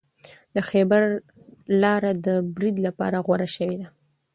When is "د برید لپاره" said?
2.25-3.17